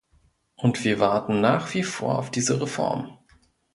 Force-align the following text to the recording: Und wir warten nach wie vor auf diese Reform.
Und 0.55 0.83
wir 0.83 0.99
warten 0.99 1.41
nach 1.41 1.75
wie 1.75 1.83
vor 1.83 2.17
auf 2.17 2.31
diese 2.31 2.59
Reform. 2.59 3.19